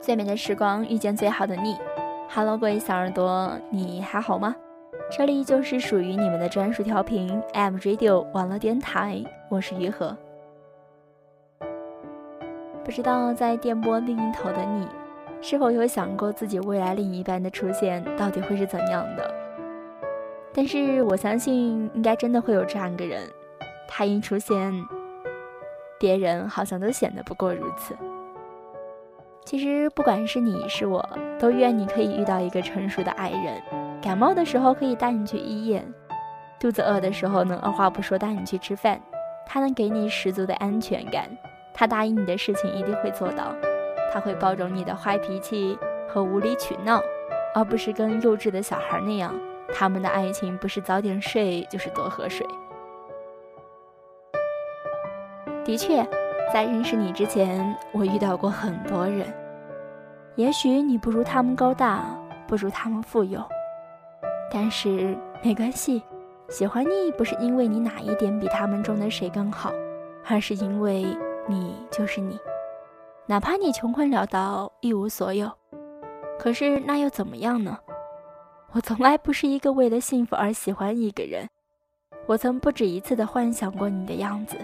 [0.00, 1.76] 最美的时光遇见最好的你。
[2.34, 4.56] Hello，各位小耳朵，你还好吗？
[5.10, 10.16] 这里就是属于你们的专属调频 M Radio 网络电台，我是于和。
[12.82, 14.88] 不知道在电波另一头的你，
[15.42, 19.34] 是否有想过自己未来另一半的出现到底会是怎样的？
[20.54, 23.28] 但是我相信，应该真的会有这样一个人，
[23.86, 24.72] 他一出现，
[25.98, 27.94] 别人好像都显得不过如此。
[29.44, 31.04] 其实，不管是你是我，
[31.38, 33.60] 都愿你可以遇到一个成熟的爱人。
[34.00, 35.92] 感冒的时候可以带你去医院，
[36.60, 39.00] 肚子饿的时候能二话不说带你去吃饭。
[39.46, 41.28] 他能给你十足的安全感，
[41.74, 43.52] 他答应你的事情一定会做到，
[44.12, 45.76] 他会包容你的坏脾气
[46.08, 47.02] 和无理取闹，
[47.52, 49.34] 而不是跟幼稚的小孩那样。
[49.74, 52.46] 他们的爱情不是早点睡，就是多喝水。
[55.64, 56.06] 的确。
[56.52, 59.32] 在认识你之前，我遇到过很多人。
[60.36, 62.04] 也许你不如他们高大，
[62.46, 63.42] 不如他们富有，
[64.52, 66.02] 但是没关系。
[66.48, 69.70] 喜欢你不是因为你哪一点比他们中的谁更好，
[70.26, 71.06] 而是因为
[71.46, 72.38] 你就是你。
[73.26, 75.48] 哪怕你穷困潦倒，一无所有，
[76.38, 77.78] 可是那又怎么样呢？
[78.72, 81.48] 我从来不是一个为了幸福而喜欢一个人。
[82.26, 84.56] 我曾不止一次的幻想过你的样子。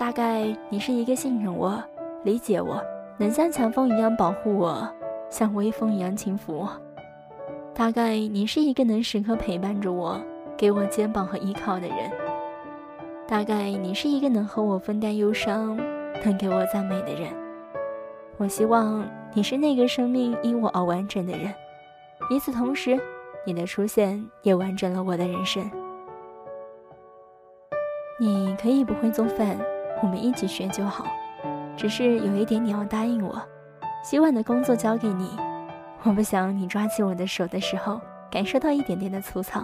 [0.00, 1.78] 大概你是一个信任我、
[2.24, 2.82] 理解我、
[3.18, 4.88] 能像强风一样保护我、
[5.28, 6.70] 像微风一样轻抚我。
[7.74, 10.18] 大概你是一个能时刻陪伴着我、
[10.56, 12.10] 给我肩膀和依靠的人。
[13.28, 15.76] 大概你是一个能和我分担忧伤、
[16.24, 17.30] 能给我赞美的人。
[18.38, 21.52] 我希望你是那个生命因我而完整的人。
[22.30, 22.98] 与此同时，
[23.44, 25.70] 你的出现也完整了我的人生。
[28.18, 29.58] 你可以不会做饭。
[30.02, 31.04] 我们一起学就好，
[31.76, 33.40] 只是有一点你要答应我，
[34.02, 35.36] 洗碗的工作交给你。
[36.02, 39.62] 我不想你抓起我的手的时候感受到一点点的粗糙。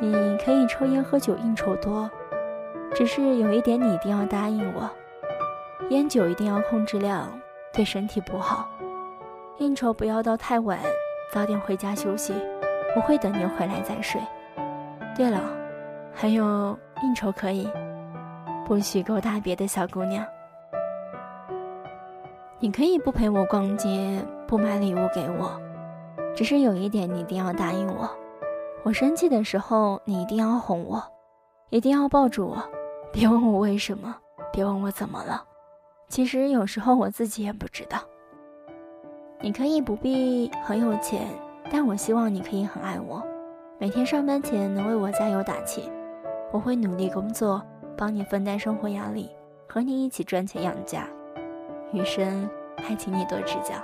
[0.00, 2.08] 你可以抽烟喝酒应酬多，
[2.94, 4.88] 只是有一点你一定要答应我，
[5.90, 7.26] 烟酒一定要控制量，
[7.72, 8.68] 对身体不好。
[9.58, 10.78] 应酬不要到太晚，
[11.32, 12.32] 早点回家休息，
[12.94, 14.20] 我会等你回来再睡。
[15.16, 15.42] 对了，
[16.14, 17.68] 还有应酬可以。
[18.68, 20.22] 不许勾搭别的小姑娘。
[22.60, 25.58] 你可以不陪我逛街，不买礼物给我，
[26.36, 28.06] 只是有一点你一定要答应我：
[28.82, 31.02] 我生气的时候，你一定要哄我，
[31.70, 32.62] 一定要抱住我。
[33.10, 34.14] 别问我为什么，
[34.52, 35.42] 别问我怎么了，
[36.10, 37.98] 其实有时候我自己也不知道。
[39.40, 41.26] 你可以不必很有钱，
[41.72, 43.26] 但我希望你可以很爱我，
[43.78, 45.90] 每天上班前能为我加油打气。
[46.52, 47.62] 我会努力工作。
[47.98, 49.28] 帮你分担生活压力，
[49.68, 51.04] 和你一起赚钱养家，
[51.92, 53.74] 余生还请你多指教。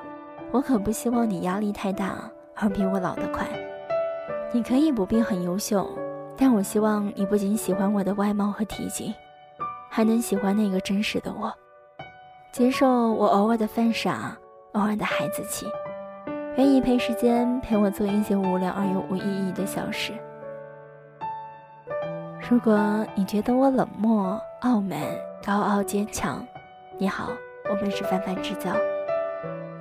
[0.52, 3.44] 我可不希望你压力太大而比我老得快。
[4.52, 5.90] 你可以不必很优秀，
[6.36, 9.12] 但我希望你不仅喜欢我的外貌和体型，
[9.90, 11.52] 还能喜欢那个真实的我，
[12.52, 14.38] 接受我偶尔的犯傻，
[14.74, 15.66] 偶尔的孩子气，
[16.56, 20.12] 愿意陪时间陪我做一些无聊而又无意义的小事。
[22.50, 25.00] 如果你觉得我冷漠、傲慢、
[25.42, 26.46] 高傲、坚强，
[26.98, 27.30] 你好，
[27.70, 28.70] 我们是泛泛之交。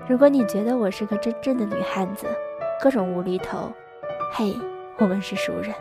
[0.08, 2.26] 如果你觉得我是个真正的女汉子，
[2.82, 3.70] 各种无厘头，
[4.32, 4.56] 嘿，
[4.98, 5.76] 我们是熟人。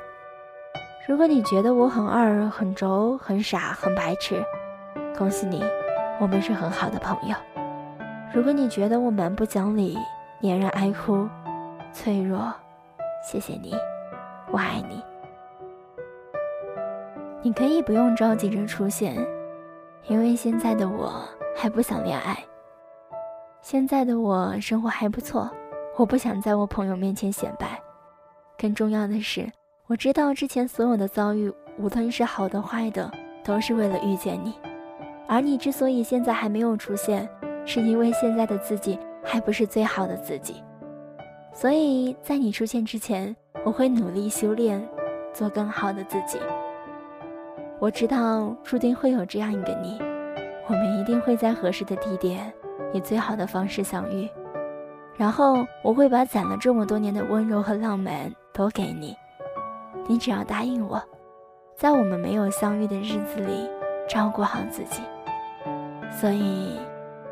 [1.06, 4.44] 如果你觉得我很二、很轴、很傻、很白痴，
[5.16, 5.62] 恭喜你，
[6.18, 7.36] 我们是很好的朋友。
[8.34, 9.96] 如果你觉得我蛮不讲理、
[10.40, 11.28] 黏人爱哭、
[11.92, 12.52] 脆弱，
[13.24, 13.72] 谢谢你，
[14.50, 15.00] 我爱你。
[17.44, 19.16] 你可以不用着急着出现，
[20.06, 21.12] 因为现在的我
[21.56, 22.38] 还不想恋爱。
[23.60, 25.50] 现在的我生活还不错，
[25.96, 27.80] 我不想在我朋友面前显摆。
[28.56, 29.50] 更重要的是，
[29.88, 33.10] 我知道之前所有的遭遇，无论是好的坏的，
[33.42, 34.54] 都是为了遇见你。
[35.26, 37.28] 而你之所以现在还没有出现，
[37.66, 40.62] 是因为现在的自己还不是最好的自己。
[41.52, 43.34] 所以在你出现之前，
[43.64, 44.80] 我会努力修炼，
[45.32, 46.38] 做更好的自己。
[47.82, 50.00] 我知道注定会有这样一个你，
[50.68, 52.52] 我们一定会在合适的地点，
[52.92, 54.30] 以最好的方式相遇。
[55.16, 59.16] 然后我会把攒了这么多年的温柔和浪漫都给你，
[60.06, 61.02] 你只要答应我，
[61.74, 63.68] 在我们没有相遇的日子里
[64.08, 65.02] 照顾好自己。
[66.08, 66.76] 所以，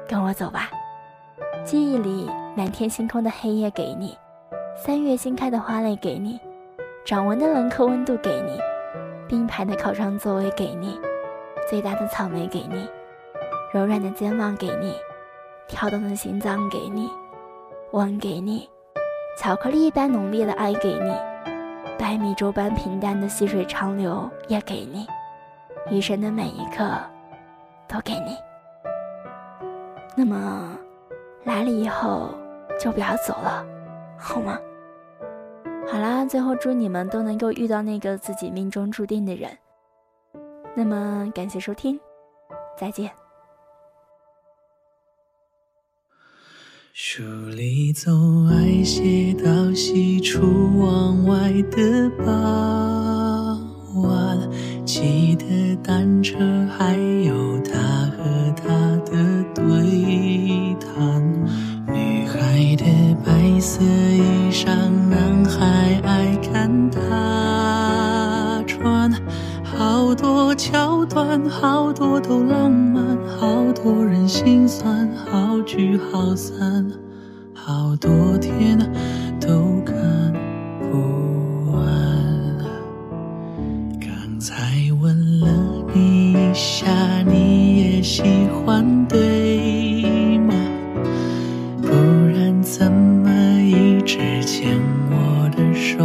[0.08, 0.68] 跟我走吧。
[1.64, 4.18] 记忆里满天星空的黑夜给你，
[4.74, 6.40] 三月新开的花蕾给你，
[7.04, 8.58] 掌纹的冷刻温度给你。
[9.30, 11.00] 并排的靠窗座位给你，
[11.68, 12.88] 最大的草莓给你，
[13.72, 14.96] 柔软的肩膀给你，
[15.68, 17.08] 跳动的心脏给你，
[17.92, 18.68] 吻给你，
[19.38, 21.14] 巧克力般浓烈的爱给你，
[21.96, 25.06] 白米粥般平淡的细水长流也给你，
[25.92, 26.90] 余生的每一刻
[27.86, 28.36] 都给你。
[30.16, 30.76] 那么，
[31.44, 32.30] 来了以后
[32.80, 33.64] 就不要走了，
[34.18, 34.58] 好吗？
[35.90, 39.50] 好啦，最后祝你们都能够遇到那个自己命中注定的人。
[40.76, 41.98] 那么，感谢收听，
[42.78, 43.10] 再见。
[46.92, 50.40] 书里总爱写到西出
[50.78, 54.38] 望外的傍晚，
[54.86, 56.94] 骑的单车，还
[57.24, 57.49] 有
[76.12, 76.84] 好散，
[77.54, 78.76] 好多天
[79.40, 79.94] 都看
[80.90, 81.86] 不完。
[84.00, 84.54] 刚才
[85.00, 85.46] 问了
[85.94, 90.54] 你一下，你也喜欢对吗？
[91.80, 91.88] 不
[92.26, 93.30] 然怎么
[93.62, 94.80] 一直牵
[95.10, 96.04] 我的手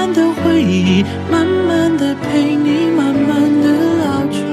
[1.29, 3.67] 慢慢的陪你，慢慢的
[4.03, 4.43] 老去，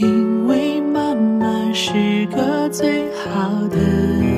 [0.00, 4.37] 因为慢慢是个最好的。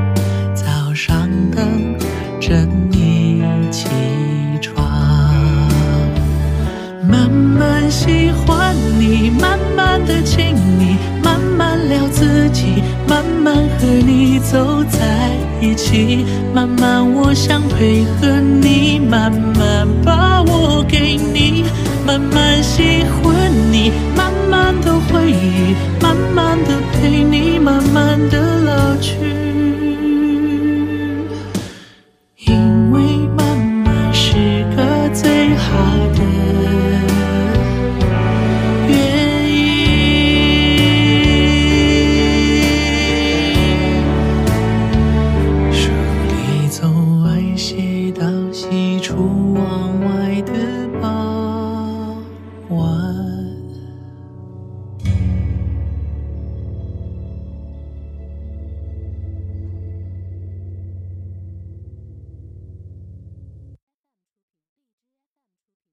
[15.61, 16.25] 一起
[16.55, 21.63] 慢慢我想配合你慢慢把我给你
[22.03, 29.50] 慢慢喜欢你慢慢的回忆慢慢的陪你慢慢的老去。
[49.63, 50.87] 往外的